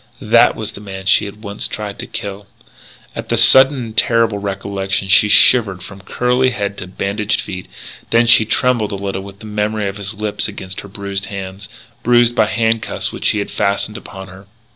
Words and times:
That 0.23 0.55
was 0.55 0.71
the 0.71 0.81
man 0.81 1.05
she 1.05 1.25
had 1.25 1.43
once 1.43 1.67
tried 1.67 1.99
to 1.99 2.07
kill! 2.07 2.47
At 3.15 3.29
the 3.29 3.37
sudden 3.37 3.75
and 3.75 3.95
terrible 3.95 4.39
recollection 4.39 5.09
she 5.09 5.29
shivered 5.29 5.83
from 5.83 6.01
curly 6.01 6.49
head 6.49 6.75
to 6.79 6.87
bandaged 6.87 7.39
feet. 7.39 7.67
Then 8.09 8.25
she 8.25 8.43
trembled 8.43 8.91
a 8.91 8.95
little 8.95 9.21
with 9.21 9.41
the 9.41 9.45
memory 9.45 9.87
of 9.87 9.97
his 9.97 10.15
lips 10.15 10.47
against 10.47 10.81
her 10.81 10.87
bruised 10.89 11.25
hands 11.25 11.69
bruised 12.01 12.33
by 12.33 12.47
handcuffs 12.47 13.11
which 13.11 13.29
he 13.29 13.37
had 13.37 13.51
fastened 13.51 13.95
upon 13.95 14.27
her. 14.27 14.47